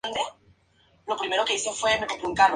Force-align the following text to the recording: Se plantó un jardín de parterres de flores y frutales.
Se 0.03 0.09
plantó 0.11 0.21
un 0.23 0.35
jardín 1.19 1.29
de 1.29 1.37
parterres 1.37 1.61
de 1.63 1.73
flores 1.73 2.07
y 2.09 2.19
frutales. 2.21 2.49